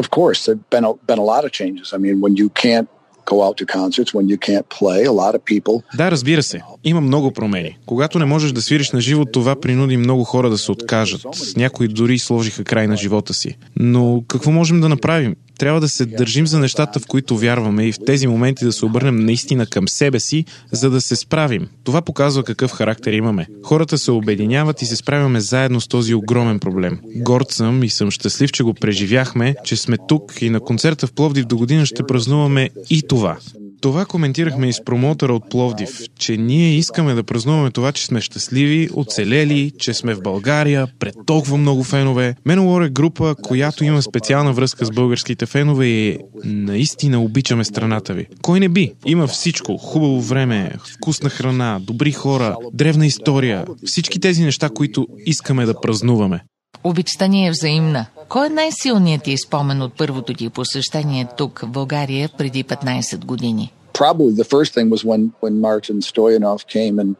of 0.00 0.10
course, 0.10 0.38
there've 0.46 0.70
been 0.70 0.84
a, 0.84 0.92
been 1.06 1.18
a 1.18 1.28
lot 1.32 1.44
of 1.44 1.50
changes. 1.50 1.86
I 1.92 1.98
mean, 1.98 2.16
when 2.20 2.34
you 2.42 2.48
can't 2.64 2.88
go 3.30 3.36
out 3.46 3.56
to 3.60 3.64
concerts, 3.78 4.10
when 4.14 4.26
you 4.32 4.38
can't 4.48 4.66
play, 4.80 5.00
a 5.06 5.12
lot 5.12 5.34
of 5.34 5.40
people 5.44 5.82
Да, 5.96 6.10
разбира 6.10 6.42
се. 6.42 6.60
Има 6.84 7.00
много 7.00 7.32
промени. 7.32 7.78
Когато 7.86 8.18
не 8.18 8.24
можеш 8.24 8.52
да 8.52 8.62
свириш 8.62 8.90
на 8.92 9.00
живо, 9.00 9.24
това 9.24 9.56
принуди 9.60 9.96
много 9.96 10.24
хора 10.24 10.50
да 10.50 10.58
се 10.58 10.72
откажат. 10.72 11.26
Някои 11.56 11.88
дори 11.88 12.18
сложиха 12.18 12.64
край 12.64 12.86
на 12.86 12.96
живота 12.96 13.34
си. 13.34 13.56
Но 13.76 14.22
какво 14.28 14.50
можем 14.50 14.80
да 14.80 14.88
направим? 14.88 15.36
Трябва 15.58 15.80
да 15.80 15.88
се 15.88 16.06
държим 16.06 16.46
за 16.46 16.58
нещата, 16.58 17.00
в 17.00 17.06
които 17.06 17.38
вярваме 17.38 17.86
и 17.86 17.92
в 17.92 17.98
тези 18.06 18.26
моменти 18.26 18.64
да 18.64 18.72
се 18.72 18.84
обърнем 18.84 19.16
наистина 19.16 19.66
към 19.66 19.88
себе 19.88 20.20
си, 20.20 20.44
за 20.72 20.90
да 20.90 21.00
се 21.00 21.16
справим. 21.16 21.68
Това 21.84 22.02
показва 22.02 22.44
какъв 22.44 22.70
характер 22.70 23.12
имаме. 23.12 23.46
Хората 23.64 23.98
се 23.98 24.10
обединяват 24.10 24.82
и 24.82 24.86
се 24.86 24.96
справяме 24.96 25.40
заедно 25.40 25.80
с 25.80 25.88
този 25.88 26.14
огромен 26.14 26.58
проблем. 26.58 27.00
Горд 27.16 27.50
съм 27.50 27.84
и 27.84 27.88
съм 27.88 28.10
щастлив, 28.10 28.52
че 28.52 28.62
го 28.62 28.74
преживяхме, 28.74 29.54
че 29.64 29.76
сме 29.76 29.96
тук 30.08 30.42
и 30.42 30.50
на 30.50 30.60
концерта 30.60 31.06
в 31.06 31.12
Пловдив 31.12 31.44
до 31.44 31.56
година 31.56 31.86
ще 31.86 32.02
празнуваме 32.02 32.70
и 32.90 33.02
това. 33.08 33.38
Това 33.82 34.04
коментирахме 34.04 34.68
и 34.68 34.72
с 34.72 34.84
промотора 34.84 35.34
от 35.34 35.50
Пловдив, 35.50 35.98
че 36.18 36.36
ние 36.36 36.74
искаме 36.74 37.14
да 37.14 37.22
празнуваме 37.22 37.70
това, 37.70 37.92
че 37.92 38.06
сме 38.06 38.20
щастливи, 38.20 38.88
оцелели, 38.94 39.72
че 39.78 39.94
сме 39.94 40.14
в 40.14 40.22
България, 40.22 40.86
пред 40.98 41.14
толкова 41.26 41.56
много 41.56 41.84
фенове. 41.84 42.34
Менолор 42.46 42.82
е 42.82 42.90
група, 42.90 43.34
която 43.42 43.84
има 43.84 44.02
специална 44.02 44.52
връзка 44.52 44.84
с 44.84 44.90
българските 44.90 45.46
фенове 45.46 45.86
и 45.86 46.18
наистина 46.44 47.22
обичаме 47.22 47.64
страната 47.64 48.14
ви. 48.14 48.26
Кой 48.42 48.60
не 48.60 48.68
би? 48.68 48.92
Има 49.06 49.26
всичко. 49.26 49.76
Хубаво 49.76 50.20
време, 50.20 50.72
вкусна 50.94 51.30
храна, 51.30 51.80
добри 51.82 52.12
хора, 52.12 52.56
древна 52.72 53.06
история. 53.06 53.64
Всички 53.86 54.20
тези 54.20 54.44
неща, 54.44 54.68
които 54.74 55.06
искаме 55.26 55.66
да 55.66 55.80
празнуваме. 55.80 56.40
Обичта 56.84 57.28
ни 57.28 57.46
е 57.46 57.50
взаимна. 57.50 58.06
Кой 58.28 58.46
е 58.46 58.50
най-силният 58.50 59.22
ти 59.22 59.38
спомен 59.38 59.82
от 59.82 59.96
първото 59.98 60.34
ти 60.34 60.48
посещение 60.48 61.28
тук, 61.36 61.58
в 61.58 61.68
България, 61.68 62.30
преди 62.38 62.64
15 62.64 63.24
години? 63.24 63.72
Probably 63.92 64.32
the 64.42 64.44
first 64.44 64.74
thing 64.74 64.88
was 64.88 65.04
when, 65.04 65.30
when 65.42 65.54
Martin 65.60 66.00
Stoyanov 66.00 66.60
came 66.74 66.96
and 67.02 67.14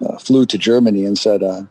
flew 0.00 0.44
to 0.46 0.58
Germany 0.58 1.02
and 1.08 1.16
said, 1.18 1.40
uh, 1.42 1.62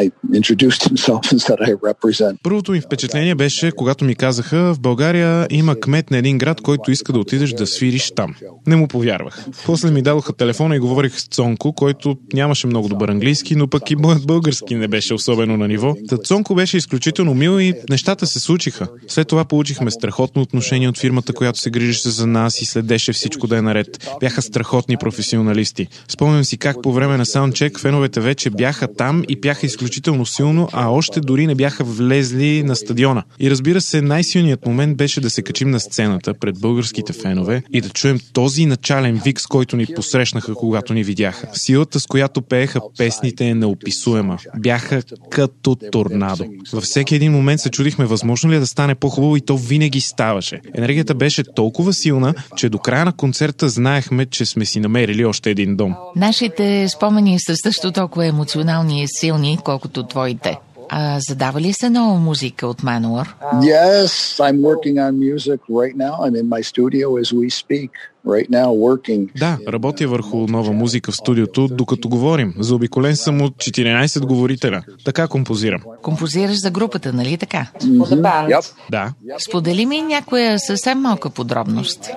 I 0.00 0.10
introduced 0.40 0.82
himself 0.90 1.22
and 1.32 1.40
said 1.40 1.58
I 1.60 1.72
represent. 1.72 2.38
Първото 2.42 2.72
ми 2.72 2.80
впечатление 2.80 3.34
беше, 3.34 3.72
когато 3.72 4.04
ми 4.04 4.14
казаха, 4.14 4.74
в 4.74 4.80
България 4.80 5.46
има 5.50 5.80
кмет 5.80 6.10
на 6.10 6.18
един 6.18 6.38
град, 6.38 6.60
който 6.60 6.90
иска 6.90 7.12
да 7.12 7.18
отидеш 7.18 7.52
да 7.52 7.66
свириш 7.66 8.10
там. 8.10 8.34
Не 8.66 8.76
му 8.76 8.88
повярвах. 8.88 9.46
После 9.66 9.90
ми 9.90 10.02
дадоха 10.02 10.32
телефона 10.32 10.76
и 10.76 10.78
говорих 10.78 11.20
с 11.20 11.28
Цонко, 11.28 11.72
който 11.72 12.16
нямаше 12.32 12.66
много 12.66 12.88
добър 12.88 13.08
английски, 13.08 13.56
но 13.56 13.68
пък 13.68 13.90
и 13.90 13.96
моят 13.96 14.26
български 14.26 14.74
не 14.74 14.88
беше 14.88 15.14
особено 15.14 15.56
на 15.56 15.68
ниво. 15.68 15.94
Та 16.08 16.16
Цонко 16.16 16.54
беше 16.54 16.76
изключително 16.76 17.34
мил 17.34 17.60
и 17.60 17.74
нещата 17.90 18.26
се 18.26 18.40
случиха. 18.40 18.88
След 19.08 19.28
това 19.28 19.44
получихме 19.44 19.90
страхотно 19.90 20.42
отношение 20.42 20.88
от 20.88 20.98
фирмата, 20.98 21.32
която 21.32 21.58
се 21.58 21.70
грижеше 21.70 22.08
за 22.08 22.26
нас 22.26 22.62
и 22.62 22.64
следеше 22.64 23.12
всичко 23.12 23.46
да 23.46 23.58
е 23.58 23.62
наред. 23.62 24.10
Бяха 24.20 24.42
страхотни 24.42 24.96
професионалисти. 24.96 25.86
Спомням 26.08 26.44
си 26.44 26.56
как 26.58 26.82
по 26.82 26.92
време 26.92 27.16
на 27.16 27.26
саундчек 27.26 27.67
феновете 27.76 28.20
вече 28.20 28.50
бяха 28.50 28.94
там 28.94 29.24
и 29.28 29.36
бяха 29.36 29.66
изключително 29.66 30.26
силно, 30.26 30.68
а 30.72 30.88
още 30.88 31.20
дори 31.20 31.46
не 31.46 31.54
бяха 31.54 31.84
влезли 31.84 32.62
на 32.62 32.76
стадиона. 32.76 33.22
И 33.40 33.50
разбира 33.50 33.80
се, 33.80 34.02
най-силният 34.02 34.66
момент 34.66 34.96
беше 34.96 35.20
да 35.20 35.30
се 35.30 35.42
качим 35.42 35.70
на 35.70 35.80
сцената 35.80 36.34
пред 36.34 36.60
българските 36.60 37.12
фенове 37.12 37.62
и 37.72 37.80
да 37.80 37.88
чуем 37.88 38.18
този 38.32 38.66
начален 38.66 39.20
вик, 39.24 39.40
с 39.40 39.46
който 39.46 39.76
ни 39.76 39.86
посрещнаха, 39.96 40.54
когато 40.54 40.94
ни 40.94 41.04
видяха. 41.04 41.48
Силата, 41.52 42.00
с 42.00 42.06
която 42.06 42.42
пееха 42.42 42.80
песните 42.98 43.48
е 43.48 43.54
неописуема. 43.54 44.38
Бяха 44.56 45.02
като 45.30 45.74
торнадо. 45.74 46.44
Във 46.72 46.84
всеки 46.84 47.14
един 47.14 47.32
момент 47.32 47.60
се 47.60 47.70
чудихме, 47.70 48.06
възможно 48.06 48.50
ли 48.50 48.56
е 48.56 48.60
да 48.60 48.66
стане 48.66 48.94
по-хубаво 48.94 49.36
и 49.36 49.40
то 49.40 49.56
винаги 49.56 50.00
ставаше. 50.00 50.60
Енергията 50.74 51.14
беше 51.14 51.42
толкова 51.54 51.92
силна, 51.92 52.34
че 52.56 52.68
до 52.68 52.78
края 52.78 53.04
на 53.04 53.12
концерта 53.12 53.68
знаехме, 53.68 54.26
че 54.26 54.46
сме 54.46 54.64
си 54.64 54.80
намерили 54.80 55.24
още 55.24 55.50
един 55.50 55.76
дом. 55.76 55.94
Нашите 56.16 56.88
спомени 56.88 57.40
са 57.40 57.56
също 57.62 57.92
толкова 57.92 58.26
емоционални 58.26 59.02
и 59.02 59.06
силни, 59.08 59.58
колкото 59.64 60.06
твоите. 60.06 60.58
А 60.88 61.18
задава 61.28 61.60
ли 61.60 61.72
се 61.72 61.90
нова 61.90 62.18
музика 62.18 62.66
от 62.66 62.82
Manowar? 62.82 63.28
Yes, 63.54 64.06
I'm 64.40 64.60
working 64.60 64.96
on 65.06 65.12
music 65.18 65.60
right 65.70 65.96
now. 65.96 66.12
I'm 66.24 66.34
in 66.42 66.48
my 66.48 66.62
studio 66.62 67.06
as 67.22 67.32
we 67.32 67.50
speak. 67.50 67.90
Right 68.26 68.50
now, 68.50 68.66
working. 68.66 69.28
Да, 69.38 69.58
работя 69.68 70.08
върху 70.08 70.36
нова 70.36 70.72
музика 70.72 71.12
в 71.12 71.16
студиото, 71.16 71.68
докато 71.68 72.08
говорим. 72.08 72.54
Заобиколен 72.58 73.16
съм 73.16 73.42
от 73.42 73.54
14 73.54 74.26
говорителя. 74.26 74.82
Така 75.04 75.28
композирам. 75.28 75.82
Композираш 76.02 76.60
за 76.60 76.70
групата, 76.70 77.12
нали 77.12 77.36
така? 77.36 77.66
Yep. 77.82 78.72
Да. 78.90 79.12
Сподели 79.48 79.86
ми 79.86 80.02
някоя 80.02 80.58
съвсем 80.58 80.98
малка 80.98 81.30
подробност. 81.30 82.10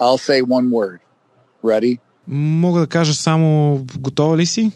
I'll 0.00 0.18
say 0.28 0.42
one 0.42 0.68
word. 0.68 0.98
Ready? 1.64 1.98
Мога 2.28 2.80
да 2.80 2.86
кажа 2.86 3.14
само, 3.14 3.80
готова 3.98 4.36
ли 4.36 4.46
си? 4.46 4.72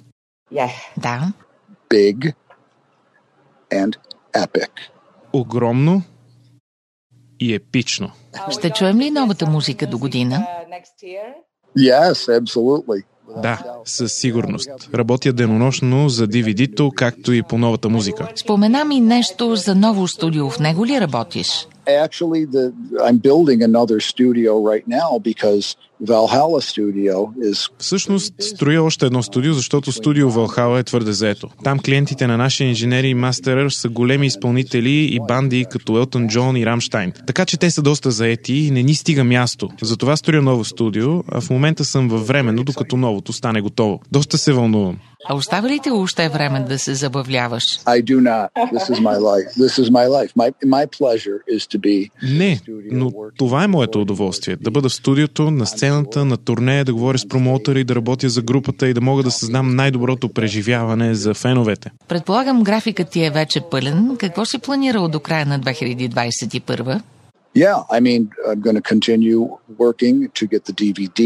Да. 0.97 1.33
Big 1.91 2.35
and 3.73 3.97
epic. 4.35 4.71
Огромно 5.33 6.03
и 7.41 7.55
епично. 7.55 8.11
Ще 8.51 8.71
чуем 8.71 9.01
ли 9.01 9.11
новата 9.11 9.47
музика 9.47 9.87
до 9.87 9.99
година? 9.99 10.47
Yes, 11.79 12.41
absolutely. 12.41 13.03
Да, 13.43 13.63
със 13.85 14.13
сигурност. 14.13 14.71
Работя 14.95 15.33
денонощно 15.33 16.09
за 16.09 16.27
DVD-то, 16.29 16.91
както 16.91 17.33
и 17.33 17.43
по 17.43 17.59
новата 17.59 17.89
музика. 17.89 18.29
Спомена 18.37 18.85
ми 18.85 19.01
нещо 19.01 19.57
за 19.57 19.75
ново 19.75 20.09
студио. 20.09 20.51
В 20.51 20.59
него 20.59 20.87
ли 20.87 21.01
работиш? 21.01 21.67
Actually, 21.87 22.47
the 22.47 22.73
I'm 23.07 23.19
building 23.21 23.61
another 23.71 23.99
studio 24.13 24.53
right 24.71 24.87
now 24.89 25.19
because 25.31 25.77
Всъщност, 27.79 28.35
строя 28.39 28.83
още 28.83 29.07
едно 29.07 29.23
студио, 29.23 29.55
защото 29.55 29.93
студио 29.93 30.31
Валхала 30.31 30.79
е 30.79 30.83
твърде 30.83 31.13
заето. 31.13 31.49
Там 31.65 31.79
клиентите 31.79 32.27
на 32.27 32.37
нашия 32.37 32.69
инженери 32.69 33.09
и 33.09 33.15
мастерър 33.15 33.71
са 33.71 33.89
големи 33.89 34.27
изпълнители 34.27 35.15
и 35.15 35.21
банди 35.29 35.67
като 35.71 35.99
Елтон 35.99 36.29
Джон 36.29 36.57
и 36.57 36.67
Рамштайн. 36.67 37.13
Така 37.27 37.45
че 37.45 37.57
те 37.57 37.71
са 37.71 37.83
доста 37.83 38.11
заети 38.11 38.55
и 38.55 38.71
не 38.71 38.83
ни 38.83 38.95
стига 38.95 39.25
място. 39.25 39.69
Затова 39.83 40.17
строя 40.17 40.43
ново 40.43 40.65
студио, 40.65 41.23
а 41.29 41.41
в 41.41 41.51
момента 41.51 41.85
съм 41.85 42.09
във 42.09 42.27
временно, 42.27 42.65
докато 42.65 42.97
новото 42.97 43.33
стане 43.33 43.61
готово. 43.61 44.01
Доста 44.13 44.39
се 44.39 44.53
вълнувам. 44.53 44.99
А 45.29 45.35
остава 45.35 45.69
ли 45.69 45.81
те 45.83 45.91
още 45.91 46.29
време 46.29 46.61
да 46.61 46.79
се 46.79 46.95
забавляваш? 46.95 47.63
I 47.87 48.05
do 48.05 48.21
not. 48.21 48.49
This 48.73 48.91
is 48.95 49.01
my 49.01 49.19
life. 49.19 49.49
This 49.59 49.75
is 49.83 49.91
my 49.91 50.07
life. 50.07 50.31
My 50.37 50.49
my 50.67 50.87
pleasure 50.87 51.57
is 51.57 51.59
to 51.59 51.79
be 51.79 52.11
Не, 52.23 52.61
но 52.91 53.13
това 53.39 53.65
е 53.65 53.67
моето 53.67 54.01
удоволствие. 54.01 54.57
Да 54.57 54.71
бъда 54.71 54.89
в 54.89 54.95
студиото, 54.95 55.51
на 55.51 55.67
сцената, 55.91 56.25
на 56.25 56.37
турне, 56.37 56.85
да 56.85 56.93
говоря 56.95 57.19
с 57.19 57.29
промоутъри, 57.29 57.85
да 57.85 57.95
работя 57.95 58.29
за 58.29 58.43
групата 58.43 58.89
и 58.89 58.95
да 58.95 59.01
мога 59.01 59.23
да 59.23 59.31
създам 59.31 59.77
най-доброто 59.77 60.29
преживяване 60.29 61.15
за 61.15 61.35
феновете. 61.35 61.91
Предполагам, 62.09 62.63
графикът 62.63 63.11
ти 63.11 63.25
е 63.25 63.31
вече 63.31 63.61
пълен. 63.71 64.17
Какво 64.19 64.45
си 64.45 64.59
планирал 64.59 65.09
до 65.09 65.21
края 65.21 65.47
на 65.47 65.61
2021? 65.61 67.03
Yeah, 67.57 67.79
I 67.97 67.99
mean, 68.07 68.21
I'm 68.51 68.61
going 68.67 68.79
to 68.81 68.87
continue 68.95 69.43
working 69.85 70.17
to 70.39 70.43
get 70.53 70.61
the 70.69 70.75
DVD 70.83 71.21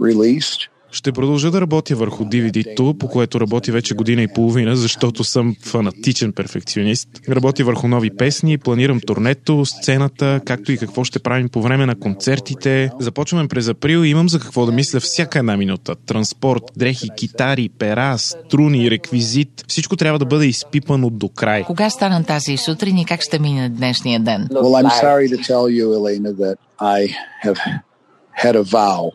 released. 0.00 0.60
Ще 0.92 1.12
продължа 1.12 1.50
да 1.50 1.60
работя 1.60 1.96
върху 1.96 2.24
DVD-то, 2.24 2.94
по 2.98 3.08
което 3.08 3.40
работя 3.40 3.72
вече 3.72 3.94
година 3.94 4.22
и 4.22 4.28
половина, 4.28 4.76
защото 4.76 5.24
съм 5.24 5.56
фанатичен 5.62 6.32
перфекционист. 6.32 7.08
Работя 7.28 7.64
върху 7.64 7.88
нови 7.88 8.10
песни, 8.16 8.58
планирам 8.58 9.00
турнето, 9.00 9.64
сцената, 9.64 10.40
както 10.44 10.72
и 10.72 10.78
какво 10.78 11.04
ще 11.04 11.18
правим 11.18 11.48
по 11.48 11.62
време 11.62 11.86
на 11.86 11.98
концертите. 11.98 12.90
Започваме 13.00 13.48
през 13.48 13.68
април 13.68 14.04
и 14.04 14.08
имам 14.08 14.28
за 14.28 14.40
какво 14.40 14.66
да 14.66 14.72
мисля 14.72 15.00
всяка 15.00 15.38
една 15.38 15.56
минута. 15.56 15.94
Транспорт, 16.06 16.62
дрехи, 16.76 17.08
китари, 17.16 17.68
пера, 17.78 18.18
струни, 18.18 18.90
реквизит. 18.90 19.64
Всичко 19.68 19.96
трябва 19.96 20.18
да 20.18 20.26
бъде 20.26 20.46
изпипано 20.46 21.10
до 21.10 21.28
край. 21.28 21.64
Кога 21.64 21.90
стана 21.90 22.24
тази 22.24 22.56
сутрин 22.56 22.98
и 22.98 23.04
как 23.04 23.22
ще 23.22 23.38
мине 23.38 23.68
днешния 23.68 24.20
ден? 24.20 24.48
Well, 24.50 24.82
I'm 24.82 25.02
sorry 25.02 25.28
to 25.28 25.38
tell 25.38 25.68
you, 25.68 25.94
Elena, 25.98 26.32
that 26.32 26.56
I 26.80 27.00
have 27.44 27.58
had 28.44 28.56
a 28.56 28.62
vow 28.62 29.12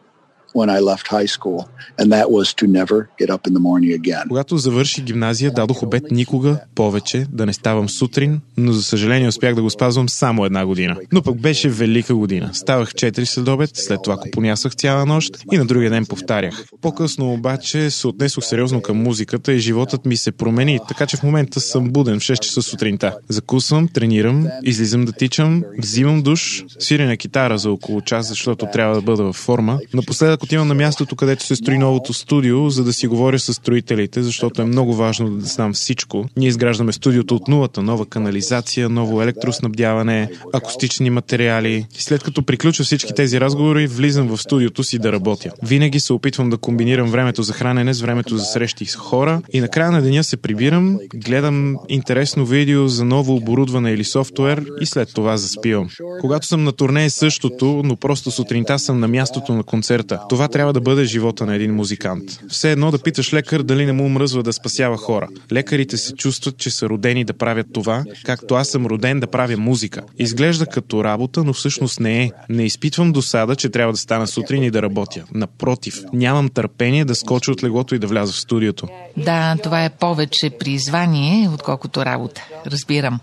when 0.54 0.70
I 0.70 0.80
left 0.80 1.08
high 1.08 1.30
school, 1.36 1.60
and 2.00 2.08
that 2.16 2.28
was 2.30 2.48
to 2.60 2.66
never 2.80 2.98
get 3.22 3.30
up 3.36 3.48
in 3.48 3.54
the 3.54 3.64
morning 3.70 4.02
again. 4.02 4.28
Когато 4.28 4.58
завърши 4.58 5.02
гимназия, 5.02 5.52
дадох 5.52 5.84
обед 5.84 6.04
никога 6.12 6.60
повече 6.76 7.26
да 7.32 7.46
не 7.46 7.54
ставам 7.54 7.90
сутрин, 7.90 8.42
но 8.58 8.72
за 8.72 8.84
съжаление 8.84 9.28
успях 9.28 9.56
да 9.56 9.62
го 9.62 9.70
спазвам 9.70 10.10
само 10.10 10.46
една 10.46 10.66
година. 10.66 10.96
Но 11.12 11.22
пък 11.22 11.42
беше 11.42 11.70
велика 11.70 12.16
година. 12.16 12.50
Ставах 12.54 12.94
4 12.94 13.24
след 13.24 13.48
обед, 13.48 13.70
след 13.74 14.00
това 14.04 14.18
купонясах 14.18 14.76
цяла 14.76 15.06
нощ 15.06 15.38
и 15.52 15.58
на 15.58 15.66
другия 15.66 15.90
ден 15.90 16.06
повтарях. 16.06 16.66
По-късно 16.82 17.34
обаче 17.34 17.92
се 17.92 18.08
отнесох 18.08 18.44
сериозно 18.44 18.82
към 18.82 18.98
музиката 18.98 19.54
и 19.54 19.60
животът 19.60 20.06
ми 20.06 20.18
се 20.18 20.32
промени, 20.32 20.80
така 20.88 21.06
че 21.06 21.18
в 21.18 21.24
момента 21.24 21.60
съм 21.60 21.90
буден 21.90 22.20
в 22.20 22.24
6 22.24 22.40
часа 22.40 22.62
сутринта. 22.62 23.16
Закусвам, 23.30 23.88
тренирам, 23.88 24.48
излизам 24.64 25.06
да 25.06 25.12
тичам, 25.12 25.64
взимам 25.78 26.22
душ, 26.22 26.64
свиря 26.80 27.06
на 27.06 27.18
китара 27.18 27.58
за 27.58 27.72
около 27.72 28.02
час, 28.02 28.28
защото 28.28 28.66
трябва 28.74 28.96
да 28.96 29.02
бъда 29.02 29.24
във 29.24 29.36
форма. 29.36 29.80
Напоследък 29.94 30.43
отивам 30.44 30.68
на 30.68 30.74
мястото, 30.74 31.16
където 31.16 31.44
се 31.44 31.56
строи 31.56 31.78
новото 31.78 32.14
студио, 32.14 32.70
за 32.70 32.84
да 32.84 32.94
си 32.94 33.08
говоря 33.08 33.40
с 33.40 33.54
строителите, 33.54 34.24
защото 34.24 34.62
е 34.62 34.66
много 34.66 34.94
важно 34.94 35.30
да 35.30 35.46
знам 35.46 35.74
всичко. 35.74 36.26
Ние 36.38 36.48
изграждаме 36.48 36.92
студиото 36.92 37.36
от 37.36 37.48
нулата, 37.48 37.82
нова 37.82 38.06
канализация, 38.06 38.90
ново 38.90 39.22
електроснабдяване, 39.22 40.30
акустични 40.54 41.10
материали. 41.10 41.86
След 41.98 42.24
като 42.24 42.44
приключа 42.44 42.84
всички 42.84 43.14
тези 43.14 43.40
разговори, 43.40 43.88
влизам 43.88 44.28
в 44.28 44.38
студиото 44.38 44.84
си 44.84 45.00
да 45.00 45.12
работя. 45.12 45.52
Винаги 45.64 46.00
се 46.00 46.14
опитвам 46.14 46.50
да 46.50 46.58
комбинирам 46.58 47.12
времето 47.12 47.44
за 47.44 47.54
хранене 47.54 47.94
с 47.94 48.02
времето 48.02 48.38
за 48.38 48.46
срещи 48.46 48.86
с 48.86 48.96
хора 48.96 49.42
и 49.54 49.62
накрая 49.62 49.92
на 49.92 50.02
деня 50.02 50.24
се 50.24 50.38
прибирам, 50.38 51.00
гледам 51.16 51.78
интересно 51.90 52.46
видео 52.46 52.88
за 52.88 53.06
ново 53.06 53.36
оборудване 53.36 53.92
или 53.92 54.04
софтуер 54.04 54.66
и 54.82 54.86
след 54.86 55.14
това 55.14 55.38
заспивам. 55.38 55.90
Когато 56.22 56.48
съм 56.48 56.64
на 56.64 56.72
турне 56.72 57.06
е 57.06 57.10
същото, 57.10 57.82
но 57.86 57.96
просто 57.96 58.32
сутринта 58.32 58.80
съм 58.80 59.00
на 59.00 59.08
мястото 59.08 59.54
на 59.54 59.64
концерта. 59.64 60.20
Това 60.34 60.48
трябва 60.48 60.74
да 60.74 60.82
бъде 60.82 61.06
живота 61.06 61.46
на 61.46 61.56
един 61.56 61.76
музикант. 61.76 62.24
Все 62.50 62.72
едно 62.72 62.92
да 62.92 63.00
питаш 63.00 63.34
лекар 63.34 63.62
дали 63.62 63.86
не 63.86 63.92
му 63.92 64.10
мръзва 64.10 64.44
да 64.44 64.54
спасява 64.54 64.98
хора. 64.98 65.28
Лекарите 65.52 65.98
се 65.98 66.14
чувстват, 66.14 66.58
че 66.58 66.70
са 66.70 66.90
родени 66.90 67.24
да 67.24 67.34
правят 67.34 67.68
това, 67.74 68.04
както 68.24 68.56
аз 68.56 68.68
съм 68.68 68.86
роден 68.86 69.20
да 69.20 69.28
правя 69.28 69.58
музика. 69.58 70.02
Изглежда 70.20 70.66
като 70.66 71.04
работа, 71.04 71.44
но 71.44 71.54
всъщност 71.54 72.00
не 72.00 72.24
е. 72.24 72.32
Не 72.50 72.64
изпитвам 72.64 73.12
досада, 73.12 73.56
че 73.56 73.70
трябва 73.70 73.94
да 73.94 73.98
стана 73.98 74.28
сутрин 74.28 74.64
и 74.64 74.72
да 74.72 74.82
работя. 74.82 75.24
Напротив, 75.34 76.04
нямам 76.14 76.50
търпение 76.50 77.06
да 77.06 77.16
скоча 77.16 77.52
от 77.52 77.64
леглото 77.64 77.96
и 77.96 78.00
да 78.00 78.08
вляза 78.08 78.34
в 78.34 78.40
студиото. 78.40 78.88
Да, 79.18 79.58
това 79.64 79.86
е 79.86 79.90
повече 79.90 80.50
призвание, 80.60 81.50
отколкото 81.50 82.06
работа. 82.06 82.42
Разбирам. 82.68 83.20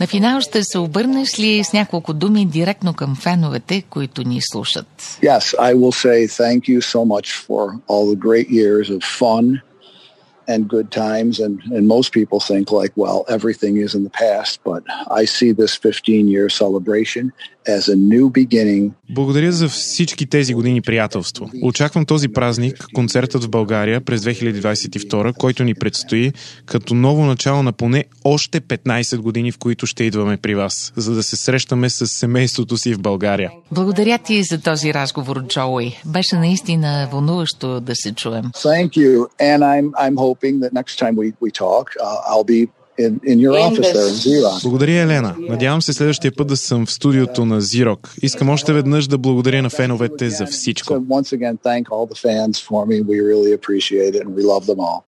На 0.00 0.06
финал 0.06 0.40
ще 0.40 0.64
се 0.64 0.78
обърнеш 0.78 1.38
ли 1.38 1.64
с 1.64 1.72
няколко 1.72 2.12
думи 2.12 2.46
директно 2.46 2.94
към 2.94 3.16
феновете, 3.16 3.82
които 3.82 4.28
ни 4.28 4.40
слушат? 4.42 4.86
Yes, 5.22 5.56
I 5.58 5.74
will 5.74 5.94
say 6.06 6.26
thank 6.26 6.60
you 6.68 6.80
so 6.80 7.00
much 7.14 7.28
for 7.46 7.62
all 7.88 8.04
the 8.14 8.20
great 8.26 8.48
years 8.50 8.90
of 8.96 9.00
fun 9.20 9.44
and 10.48 10.60
good 10.76 10.90
times. 10.90 11.34
And, 11.44 11.54
and 11.76 11.86
most 11.86 12.08
people 12.18 12.40
think 12.40 12.64
like, 12.80 12.92
well, 13.04 13.18
everything 13.36 13.74
is 13.86 13.94
in 13.98 14.02
the 14.08 14.14
past, 14.26 14.52
but 14.70 14.82
I 15.20 15.22
see 15.36 15.50
this 15.52 15.74
15 15.76 16.28
year 16.34 16.48
celebration 16.48 17.32
as 17.68 17.88
a 17.88 17.96
new 17.96 18.22
beginning. 18.22 18.90
Благодаря 19.10 19.52
за 19.52 19.68
всички 19.68 20.26
тези 20.26 20.54
години 20.54 20.82
приятелство. 20.82 21.50
Очаквам 21.62 22.06
този 22.06 22.28
празник, 22.28 22.86
концертът 22.94 23.44
в 23.44 23.48
България 23.48 24.00
през 24.00 24.20
2022, 24.20 25.34
който 25.34 25.64
ни 25.64 25.74
предстои, 25.74 26.32
като 26.66 26.94
ново 26.94 27.24
начало 27.24 27.62
на 27.62 27.72
поне 27.72 28.04
още 28.24 28.60
15 28.60 29.16
години, 29.16 29.52
в 29.52 29.58
които 29.58 29.86
ще 29.86 30.04
идваме 30.04 30.36
при 30.36 30.54
вас, 30.54 30.92
за 30.96 31.14
да 31.14 31.22
се 31.22 31.36
срещаме 31.36 31.90
с 31.90 32.06
семейството 32.06 32.76
си 32.76 32.94
в 32.94 32.98
България. 32.98 33.50
Благодаря 33.72 34.18
ти 34.18 34.42
за 34.42 34.60
този 34.60 34.94
разговор, 34.94 35.46
Джоуи. 35.46 35.96
Беше 36.06 36.36
наистина 36.36 37.08
вълнуващо 37.12 37.80
да 37.80 37.96
се 37.96 38.12
чуем. 38.12 38.44
Thank 38.44 38.88
you. 38.88 39.26
And 39.40 39.58
I'm, 39.62 39.86
I'm 40.04 40.16
hoping 40.16 40.54
that 40.62 40.72
next 40.72 40.94
time 41.02 41.14
we, 41.16 41.26
we 41.44 41.50
talk, 41.64 41.84
uh, 42.00 42.32
I'll 42.32 42.48
be 42.56 42.77
in, 42.98 43.20
in 43.24 43.38
your 43.38 43.56
office 43.66 43.92
there 43.92 44.10
Xerox. 44.10 44.62
Благодаря, 44.62 45.02
Елена. 45.02 45.34
Надявам 45.38 45.82
се 45.82 45.92
следващия 45.92 46.32
път 46.36 46.48
да 46.48 46.56
съм 46.56 46.86
в 46.86 46.92
студиото 46.92 47.44
на 47.44 47.60
Зирок. 47.60 48.14
Искам 48.22 48.48
още 48.48 48.72
веднъж 48.72 49.06
да 49.06 49.18
благодаря 49.18 49.62
на 49.62 49.70
феновете 49.70 50.30
за 50.30 50.46
всичко. 50.46 50.94